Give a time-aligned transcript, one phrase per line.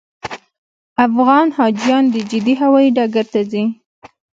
[1.07, 3.63] افغان حاجیان د جدې هوایي ډګر ته ځي.